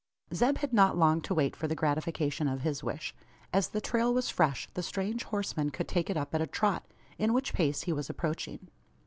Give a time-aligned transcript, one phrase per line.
[0.33, 3.13] Zeb had not long to wait for the gratification of his wish.
[3.53, 6.87] As the trail was fresh, the strange horseman could take it up at a trot
[7.19, 8.69] in which pace he was approaching.